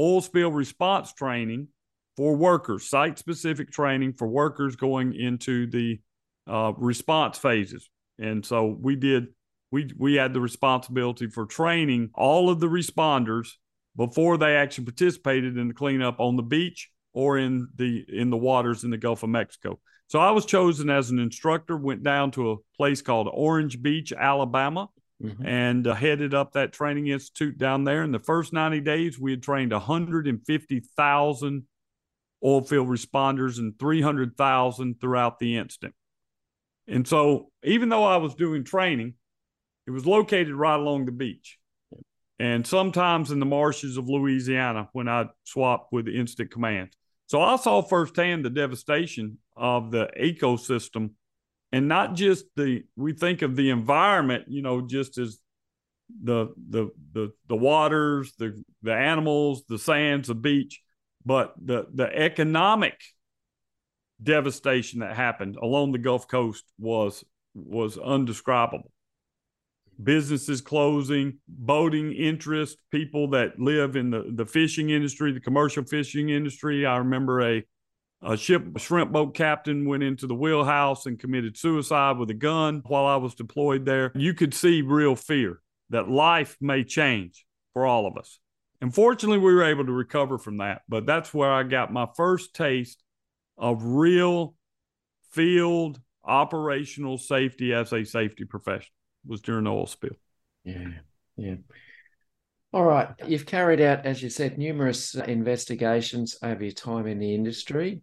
[0.00, 1.68] oil spill response training
[2.16, 6.00] for workers, site specific training for workers going into the
[6.48, 7.88] uh, response phases.
[8.18, 9.28] And so we did,
[9.70, 13.50] we, we had the responsibility for training all of the responders
[13.96, 18.36] before they actually participated in the cleanup on the beach or in the in the
[18.36, 19.80] waters in the Gulf of Mexico.
[20.08, 24.12] So I was chosen as an instructor, went down to a place called Orange Beach,
[24.12, 24.88] Alabama,
[25.20, 25.44] mm-hmm.
[25.44, 28.04] and uh, headed up that training institute down there.
[28.04, 31.66] In the first 90 days, we had trained 150,000
[32.44, 35.94] oil field responders and 300,000 throughout the incident.
[36.86, 39.14] And so, even though I was doing training,
[39.88, 41.58] it was located right along the beach
[42.38, 46.90] and sometimes in the marshes of Louisiana when I swapped with Incident Command.
[47.26, 51.10] So I saw firsthand the devastation of the ecosystem
[51.72, 55.38] and not just the we think of the environment, you know, just as
[56.22, 60.80] the the the the waters, the the animals, the sands, the beach,
[61.24, 63.00] but the the economic
[64.22, 68.90] devastation that happened along the Gulf Coast was was undescribable
[70.02, 76.28] businesses closing, boating interest, people that live in the, the fishing industry, the commercial fishing
[76.28, 76.84] industry.
[76.86, 77.64] I remember a,
[78.22, 82.34] a ship a shrimp boat captain went into the wheelhouse and committed suicide with a
[82.34, 84.12] gun while I was deployed there.
[84.14, 88.38] You could see real fear that life may change for all of us.
[88.80, 90.82] And fortunately, we were able to recover from that.
[90.88, 93.02] But that's where I got my first taste
[93.56, 94.54] of real
[95.30, 98.90] field operational safety as a safety professional
[99.26, 100.16] was during the oil spill.
[100.64, 100.88] Yeah,
[101.36, 101.56] yeah.
[102.72, 103.08] All right.
[103.26, 108.02] You've carried out, as you said, numerous uh, investigations over your time in the industry.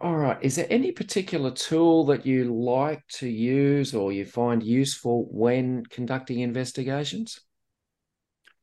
[0.00, 0.38] All right.
[0.40, 5.84] Is there any particular tool that you like to use or you find useful when
[5.84, 7.38] conducting investigations?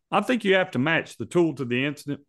[0.09, 2.21] I think you have to match the tool to the incident.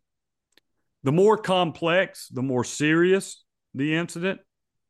[1.05, 4.41] The more complex, the more serious the incident,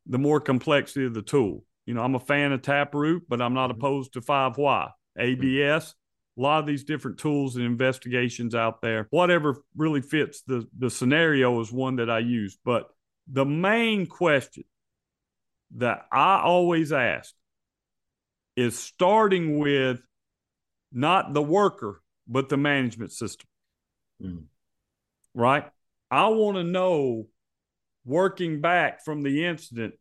[0.06, 1.64] the more complexity of the tool.
[1.88, 3.80] You know, I'm a fan of Taproot, but I'm not mm-hmm.
[3.80, 5.94] opposed to 5Y, ABS.
[6.36, 9.06] A lot of these different tools and investigations out there.
[9.08, 12.58] Whatever really fits the, the scenario is one that I use.
[12.62, 12.88] But
[13.26, 14.64] the main question
[15.76, 17.34] that I always ask
[18.54, 19.98] is starting with
[20.92, 23.48] not the worker, but the management system.
[24.22, 24.44] Mm.
[25.32, 25.64] Right?
[26.10, 27.28] I want to know
[28.04, 29.94] working back from the incident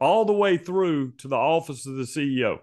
[0.00, 2.58] all the way through to the office of the CEO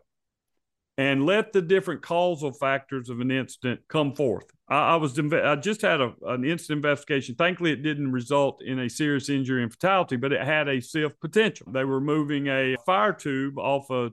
[0.97, 4.45] and let the different causal factors of an incident come forth.
[4.69, 7.35] I, I was I just had a, an incident investigation.
[7.35, 11.19] Thankfully, it didn't result in a serious injury and fatality, but it had a SIF
[11.19, 11.67] potential.
[11.71, 14.11] They were moving a fire tube off a,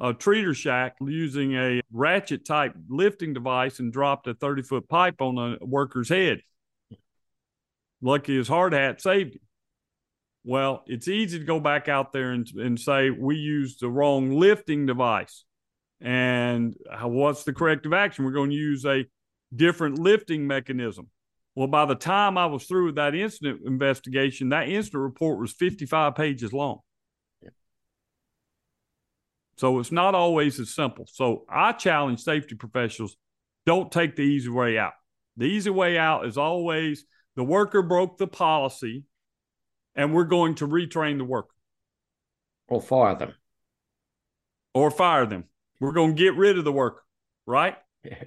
[0.00, 5.20] a treater shack using a ratchet type lifting device and dropped a 30 foot pipe
[5.20, 6.40] on a worker's head.
[8.00, 9.40] Lucky his hard hat saved him.
[10.44, 14.30] Well, it's easy to go back out there and, and say we used the wrong
[14.38, 15.44] lifting device.
[16.00, 18.24] And what's the corrective action?
[18.24, 19.06] We're going to use a
[19.54, 21.08] different lifting mechanism.
[21.54, 25.52] Well, by the time I was through with that incident investigation, that incident report was
[25.52, 26.80] 55 pages long.
[29.58, 31.06] So it's not always as simple.
[31.12, 33.16] So I challenge safety professionals
[33.64, 34.94] don't take the easy way out.
[35.36, 37.04] The easy way out is always
[37.36, 39.04] the worker broke the policy
[39.94, 41.54] and we're going to retrain the worker
[42.68, 43.34] or fire them
[44.74, 45.44] or fire them.
[45.80, 47.02] We're going to get rid of the worker,
[47.46, 47.76] right?
[48.04, 48.24] Yeah.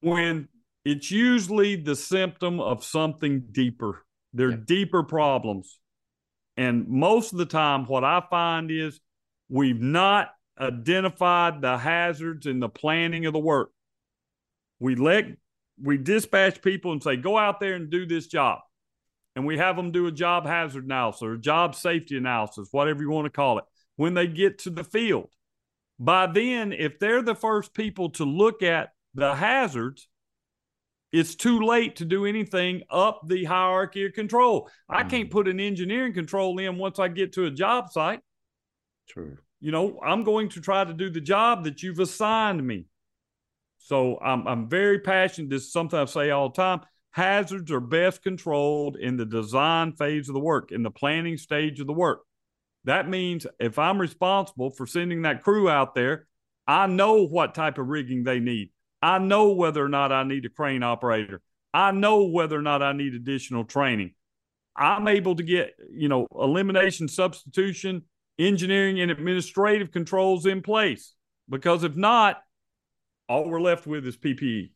[0.00, 0.48] When
[0.84, 4.04] it's usually the symptom of something deeper.
[4.32, 4.58] They're yeah.
[4.64, 5.78] deeper problems.
[6.56, 9.00] And most of the time, what I find is
[9.48, 13.70] we've not identified the hazards in the planning of the work.
[14.78, 15.26] We let
[15.82, 18.60] we dispatch people and say, go out there and do this job.
[19.36, 23.10] And we have them do a job hazard analysis or job safety analysis, whatever you
[23.10, 23.64] want to call it,
[23.96, 25.28] when they get to the field.
[25.98, 30.08] By then, if they're the first people to look at the hazards,
[31.12, 34.68] it's too late to do anything up the hierarchy of control.
[34.88, 35.10] I mm.
[35.10, 38.20] can't put an engineering control in once I get to a job site.
[39.08, 39.36] True.
[39.60, 42.86] You know, I'm going to try to do the job that you've assigned me.
[43.78, 45.50] So I'm I'm very passionate.
[45.50, 46.80] This is something I say all the time.
[47.16, 51.80] Hazards are best controlled in the design phase of the work, in the planning stage
[51.80, 52.20] of the work.
[52.84, 56.26] That means if I'm responsible for sending that crew out there,
[56.66, 58.68] I know what type of rigging they need.
[59.00, 61.40] I know whether or not I need a crane operator.
[61.72, 64.12] I know whether or not I need additional training.
[64.76, 68.02] I'm able to get, you know, elimination, substitution,
[68.38, 71.14] engineering, and administrative controls in place.
[71.48, 72.42] Because if not,
[73.26, 74.72] all we're left with is PPE.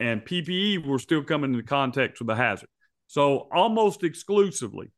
[0.00, 2.68] And PPE, we're still coming into contact with the hazard.
[3.06, 4.90] So, almost exclusively,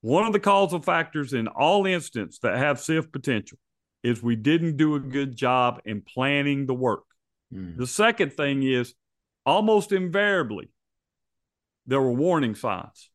[0.00, 3.58] one of the causal factors in all instances that have SIF potential
[4.02, 7.02] is we didn't do a good job in planning the work.
[7.52, 7.76] Mm.
[7.76, 8.94] The second thing is
[9.44, 10.70] almost invariably,
[11.86, 13.10] there were warning signs.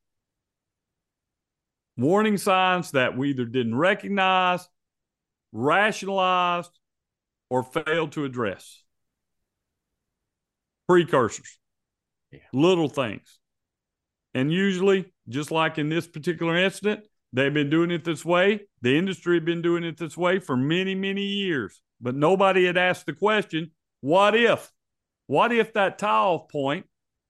[1.97, 4.67] Warning signs that we either didn't recognize,
[5.51, 6.71] rationalized,
[7.49, 8.80] or failed to address.
[10.91, 11.57] Precursors,
[12.31, 12.39] yeah.
[12.53, 13.39] little things.
[14.33, 18.61] And usually, just like in this particular incident, they've been doing it this way.
[18.81, 21.81] The industry had been doing it this way for many, many years.
[22.01, 23.71] But nobody had asked the question
[24.01, 24.69] what if?
[25.27, 26.87] What if that tie off point,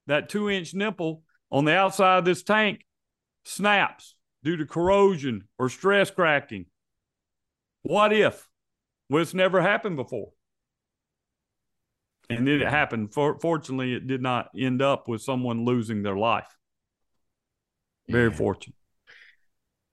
[0.07, 2.83] that two inch nipple on the outside of this tank,
[3.45, 6.65] snaps due to corrosion or stress cracking?
[7.83, 8.47] What if?
[9.07, 10.31] Well, it's never happened before.
[12.37, 13.13] And then it happened.
[13.13, 16.47] For, fortunately, it did not end up with someone losing their life.
[18.09, 18.37] Very yeah.
[18.37, 18.75] fortunate.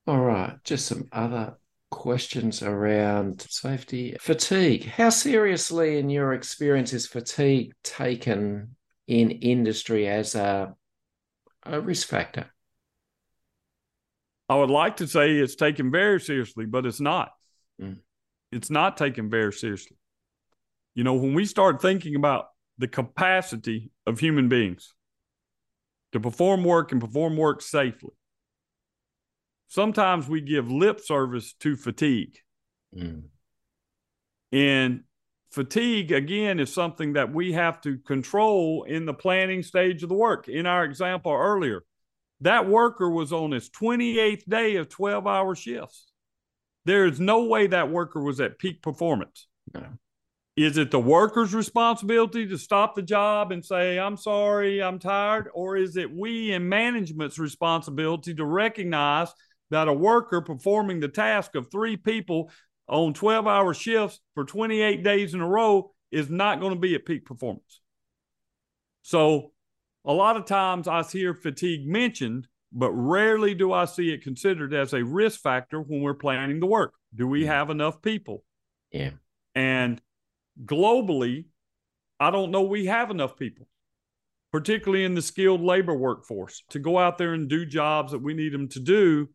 [0.07, 0.57] All right.
[0.65, 1.59] Just some other
[1.91, 4.17] questions around safety.
[4.21, 4.85] Fatigue.
[4.85, 8.77] How seriously, in your experience, is fatigue taken
[9.07, 10.75] in industry as a,
[11.65, 12.47] a risk factor?
[14.49, 17.31] I would like to say it's taken very seriously, but it's not.
[17.81, 17.99] Mm
[18.51, 19.97] it's not taken very seriously.
[20.99, 24.95] You know, when we start thinking about the capacity of human beings
[26.11, 28.11] to perform work and perform work safely,
[29.69, 32.39] sometimes we give lip service to fatigue.
[32.93, 33.27] Mm.
[34.51, 35.05] And
[35.53, 40.17] fatigue, again, is something that we have to control in the planning stage of the
[40.17, 40.49] work.
[40.49, 41.85] In our example earlier,
[42.41, 46.11] that worker was on his 28th day of 12 hour shifts.
[46.87, 49.47] There is no way that worker was at peak performance.
[49.73, 49.87] No.
[50.59, 55.49] Is it the worker's responsibility to stop the job and say, I'm sorry, I'm tired?
[55.55, 59.29] Or is it we in management's responsibility to recognize
[59.71, 62.51] that a worker performing the task of three people
[62.89, 66.97] on 12 hour shifts for 28 days in a row is not going to be
[66.97, 67.81] at peak performance?
[69.03, 69.53] So,
[70.05, 74.75] a lot of times I hear fatigue mentioned, but rarely do I see it considered
[74.75, 76.95] as a risk factor when we're planning the work.
[77.15, 77.51] Do we mm-hmm.
[77.51, 78.43] have enough people?
[78.91, 79.11] Yeah.
[79.55, 80.01] And
[80.65, 81.47] globally,
[82.21, 83.69] I don't know we have enough people,
[84.53, 88.35] particularly in the skilled labor workforce, to go out there and do jobs that we
[88.35, 89.29] need them to do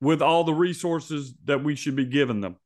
[0.00, 2.56] with all the resources that we should be giving them.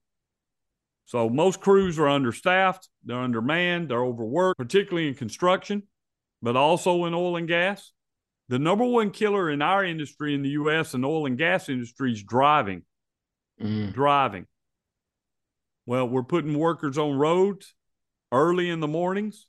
[1.05, 5.83] So most crews are understaffed, they're undermanned, they're overworked, particularly in construction,
[6.41, 7.93] but also in oil and gas.
[8.49, 12.13] The number one killer in our industry in the US and oil and gas industry
[12.13, 12.83] is driving.
[13.61, 13.93] Mm.
[13.93, 14.47] Driving.
[15.87, 17.75] Well, we're putting workers on roads
[18.33, 19.47] early in the mornings,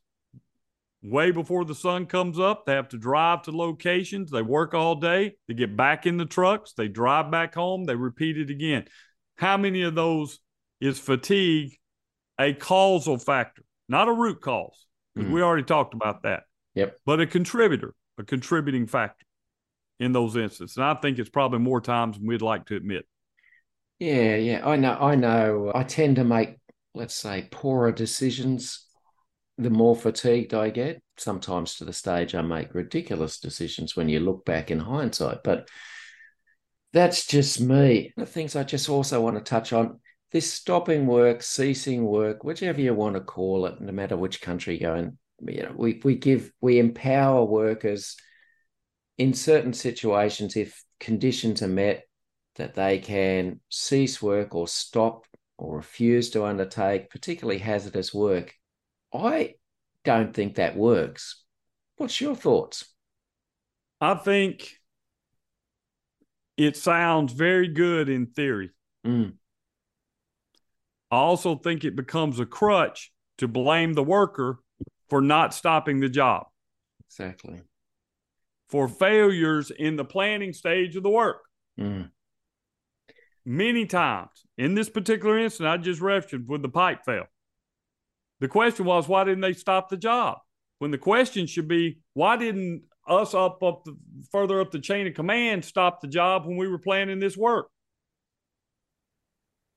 [1.04, 2.66] way before the sun comes up.
[2.66, 4.32] They have to drive to locations.
[4.32, 5.36] They work all day.
[5.48, 6.74] They get back in the trucks.
[6.74, 7.86] They drive back home.
[7.86, 8.86] They repeat it again.
[9.36, 10.40] How many of those
[10.80, 11.74] is fatigue
[12.40, 14.86] a causal factor, not a root cause?
[15.14, 15.34] Because mm.
[15.34, 16.44] we already talked about that.
[16.76, 16.98] Yep.
[17.06, 19.26] But a contributor a contributing factor
[20.00, 20.78] in those instances.
[20.78, 23.06] And I think it's probably more times than we'd like to admit.
[24.02, 24.68] Yeah, yeah.
[24.68, 24.98] I know.
[25.00, 25.72] I know.
[25.76, 26.56] I tend to make,
[26.96, 28.88] let's say, poorer decisions
[29.60, 31.04] the more fatigued I get.
[31.18, 35.44] Sometimes to the stage I make ridiculous decisions when you look back in hindsight.
[35.44, 35.70] But
[36.94, 38.12] that's just me.
[38.18, 40.00] The things I just also want to touch on
[40.32, 44.82] this stopping work, ceasing work, whichever you want to call it, no matter which country
[44.82, 48.16] you're in, you know, we, we give, we empower workers
[49.20, 52.06] in certain situations if conditions are met
[52.56, 55.26] that they can cease work or stop
[55.58, 58.54] or refuse to undertake particularly hazardous work.
[59.14, 59.56] I
[60.04, 61.44] don't think that works.
[61.98, 62.86] What's your thoughts?
[64.00, 64.72] I think
[66.58, 68.72] it sounds very good in theory.
[69.06, 69.34] Mm.
[71.12, 74.60] I also think it becomes a crutch to blame the worker
[75.10, 76.48] for not stopping the job.
[77.08, 77.62] Exactly.
[78.70, 81.42] For failures in the planning stage of the work.
[81.80, 82.10] Mm.
[83.46, 87.26] Many times in this particular incident, I just referenced when the pipe fell.
[88.40, 90.40] The question was, why didn't they stop the job?
[90.80, 93.98] When the question should be, why didn't us up up the,
[94.32, 97.68] further up the chain of command stop the job when we were planning this work?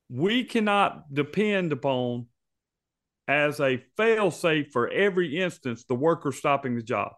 [0.09, 2.27] We cannot depend upon
[3.27, 7.13] as a fail safe for every instance the worker stopping the job.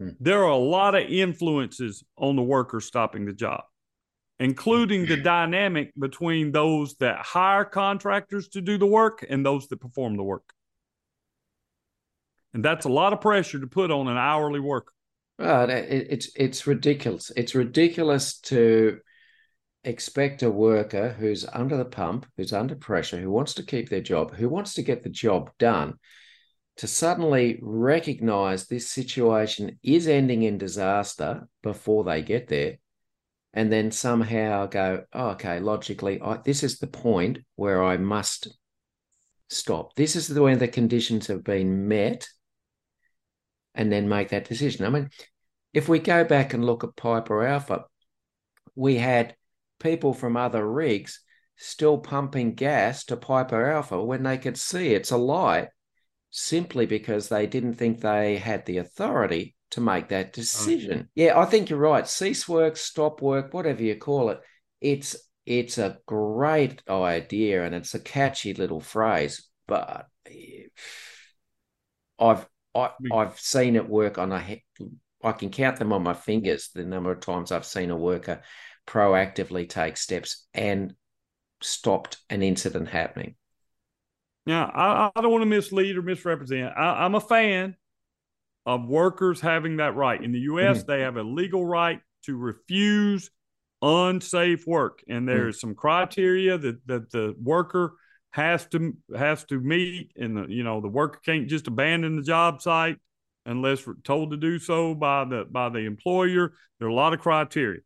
[0.00, 0.16] Mm.
[0.20, 3.64] There are a lot of influences on the worker stopping the job,
[4.38, 5.24] including the mm-hmm.
[5.24, 10.22] dynamic between those that hire contractors to do the work and those that perform the
[10.22, 10.52] work.
[12.54, 14.92] And that's a lot of pressure to put on an hourly worker.
[15.38, 17.30] Well, it, it's it's ridiculous.
[17.36, 18.98] It's ridiculous to
[19.84, 24.00] expect a worker who's under the pump, who's under pressure, who wants to keep their
[24.00, 25.94] job, who wants to get the job done,
[26.78, 32.78] to suddenly recognize this situation is ending in disaster before they get there,
[33.58, 38.56] and then somehow go, oh, okay, logically, I, this is the point where I must
[39.48, 39.96] stop.
[39.96, 42.28] This is the way the conditions have been met,
[43.74, 44.84] and then make that decision.
[44.84, 45.10] I mean,
[45.74, 47.86] if we go back and look at Piper Alpha,
[48.76, 49.34] we had
[49.80, 51.20] people from other rigs
[51.56, 55.66] still pumping gas to Piper Alpha when they could see it's a lie
[56.30, 61.00] simply because they didn't think they had the authority to make that oh, decision.
[61.04, 61.10] Oh.
[61.14, 62.06] Yeah, I think you're right.
[62.06, 64.40] Cease work, stop work, whatever you call it.
[64.80, 65.16] It's
[65.46, 70.64] it's a great idea and it's a catchy little phrase, but eh,
[72.18, 74.62] I've I, I've seen it work on a
[75.22, 78.42] I can count them on my fingers the number of times I've seen a worker
[78.86, 80.94] proactively take steps and
[81.62, 83.34] stopped an incident happening.
[84.46, 86.72] Now, I, I don't want to mislead or misrepresent.
[86.76, 87.76] I, I, am a fan
[88.68, 90.22] of workers having that right.
[90.22, 90.90] In the U.S., mm-hmm.
[90.90, 93.30] they have a legal right to refuse
[93.80, 95.48] unsafe work, and there mm-hmm.
[95.48, 97.94] is some criteria that that the worker
[98.30, 102.22] has to has to meet, and the you know the worker can't just abandon the
[102.22, 102.98] job site
[103.46, 106.52] unless told to do so by the by the employer.
[106.78, 107.80] There are a lot of criteria.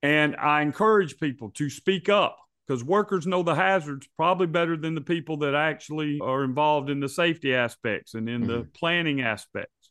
[0.00, 4.94] And I encourage people to speak up because workers know the hazards probably better than
[4.94, 8.50] the people that actually are involved in the safety aspects and in mm-hmm.
[8.50, 9.90] the planning aspects.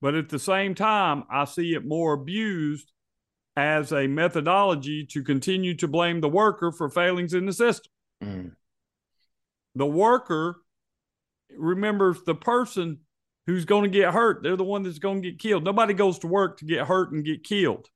[0.00, 2.92] But at the same time, I see it more abused
[3.56, 7.90] as a methodology to continue to blame the worker for failings in the system.
[8.22, 8.52] Mm.
[9.74, 10.56] The worker
[11.56, 13.00] remembers the person
[13.46, 14.42] who's going to get hurt.
[14.42, 15.64] They're the one that's going to get killed.
[15.64, 17.88] Nobody goes to work to get hurt and get killed.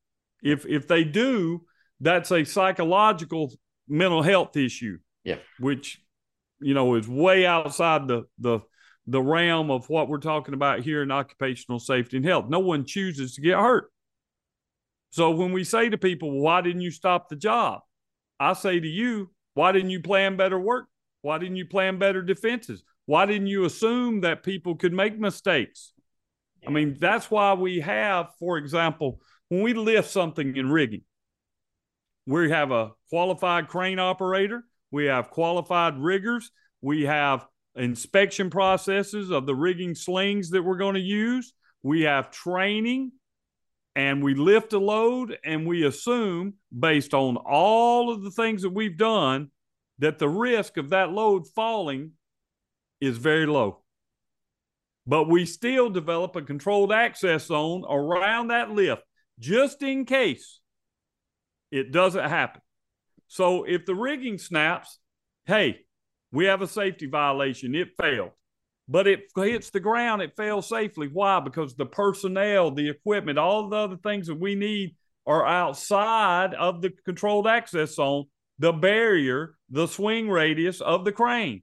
[0.43, 1.62] If if they do,
[2.01, 3.53] that's a psychological
[3.89, 4.99] mental health issue.
[5.24, 5.39] Yeah.
[5.59, 6.01] Which,
[6.61, 8.61] you know, is way outside the the
[9.07, 12.47] the realm of what we're talking about here in occupational safety and health.
[12.49, 13.91] No one chooses to get hurt.
[15.11, 17.80] So when we say to people, why didn't you stop the job?
[18.39, 20.87] I say to you, why didn't you plan better work?
[21.20, 22.83] Why didn't you plan better defenses?
[23.07, 25.93] Why didn't you assume that people could make mistakes?
[26.66, 31.03] I mean, that's why we have, for example, when we lift something in rigging,
[32.27, 36.51] we have a qualified crane operator, we have qualified riggers,
[36.81, 41.53] we have inspection processes of the rigging slings that we're going to use,
[41.83, 43.12] we have training,
[43.95, 48.70] and we lift a load and we assume, based on all of the things that
[48.70, 49.51] we've done,
[49.99, 52.12] that the risk of that load falling
[53.01, 53.83] is very low.
[55.07, 59.03] But we still develop a controlled access zone around that lift
[59.39, 60.61] just in case
[61.73, 62.61] it doesn't happen.
[63.27, 64.99] So if the rigging snaps,
[65.47, 65.81] hey,
[66.31, 67.75] we have a safety violation.
[67.75, 68.31] It failed.
[68.89, 71.09] But if it hits the ground, it fails safely.
[71.09, 71.41] Why?
[71.41, 74.97] Because the personnel, the equipment, all the other things that we need
[75.27, 78.25] are outside of the controlled access zone.
[78.59, 81.62] the barrier, the swing radius of the crane.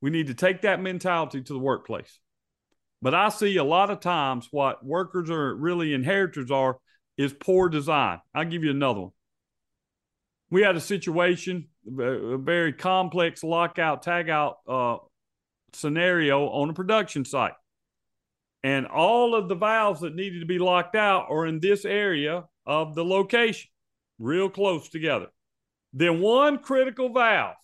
[0.00, 2.20] We need to take that mentality to the workplace.
[3.02, 6.78] But I see a lot of times what workers are really inheritors are
[7.16, 8.20] is poor design.
[8.34, 9.12] I'll give you another one.
[10.50, 14.98] We had a situation, a very complex lockout, tagout uh,
[15.72, 17.54] scenario on a production site.
[18.62, 22.44] And all of the valves that needed to be locked out are in this area
[22.66, 23.70] of the location,
[24.18, 25.26] real close together.
[25.92, 27.56] Then one critical valve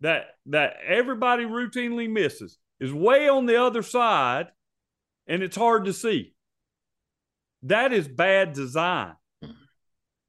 [0.00, 4.48] that that everybody routinely misses is way on the other side
[5.26, 6.34] and it's hard to see.
[7.64, 9.14] That is bad design.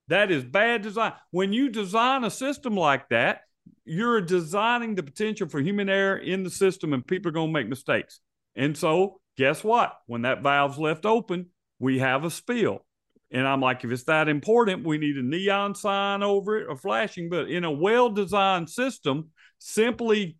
[0.07, 1.13] That is bad design.
[1.31, 3.41] When you design a system like that,
[3.85, 7.53] you're designing the potential for human error in the system and people are going to
[7.53, 8.19] make mistakes.
[8.55, 9.97] And so, guess what?
[10.07, 11.47] When that valve's left open,
[11.79, 12.85] we have a spill.
[13.31, 16.75] And I'm like, if it's that important, we need a neon sign over it or
[16.75, 17.29] flashing.
[17.29, 19.29] But in a well designed system,
[19.59, 20.37] simply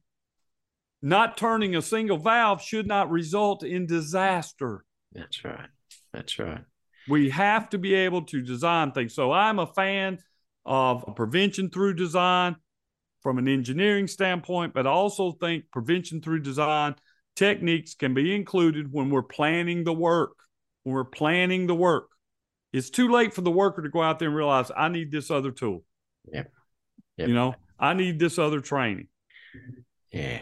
[1.02, 4.84] not turning a single valve should not result in disaster.
[5.14, 5.70] That's right.
[6.14, 6.66] That's right.
[7.12, 9.14] We have to be able to design things.
[9.14, 10.20] So I'm a fan
[10.66, 12.56] of prevention through design
[13.22, 16.96] from an engineering standpoint, but I also think prevention through design
[17.36, 20.32] techniques can be included when we're planning the work.
[20.84, 22.10] When we're planning the work,
[22.72, 25.30] it's too late for the worker to go out there and realize I need this
[25.30, 25.84] other tool.
[26.32, 26.50] Yep.
[27.18, 27.28] yep.
[27.28, 29.10] You know, I need this other training.
[30.12, 30.40] Yeah.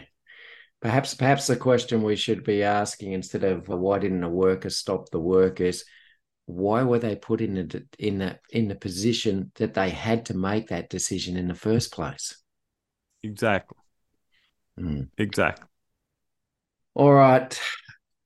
[0.81, 5.09] Perhaps, perhaps the question we should be asking instead of why didn't a worker stop
[5.09, 5.83] the work is
[6.49, 10.33] why were they put in the in the in the position that they had to
[10.33, 12.41] make that decision in the first place?
[13.21, 13.77] Exactly.
[14.79, 15.09] Mm.
[15.19, 15.67] Exactly.
[16.95, 17.59] All right.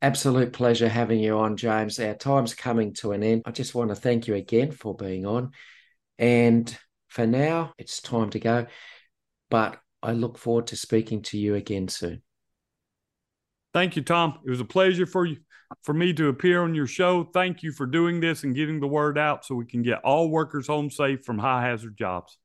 [0.01, 1.99] Absolute pleasure having you on, James.
[1.99, 3.41] Our time's coming to an end.
[3.45, 5.51] I just want to thank you again for being on.
[6.17, 6.75] And
[7.09, 8.67] for now, it's time to go.
[9.49, 12.21] But I look forward to speaking to you again soon.
[13.73, 14.39] Thank you, Tom.
[14.45, 15.37] It was a pleasure for you
[15.81, 17.23] for me to appear on your show.
[17.23, 20.29] Thank you for doing this and getting the word out so we can get all
[20.29, 22.37] workers home safe from high hazard jobs.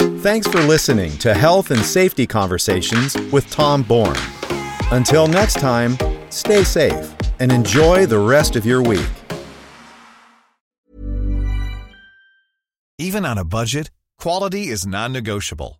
[0.00, 4.18] Thanks for listening to Health and Safety Conversations with Tom Bourne.
[4.90, 5.96] Until next time,
[6.30, 9.08] stay safe and enjoy the rest of your week.
[12.98, 15.79] Even on a budget, quality is non negotiable.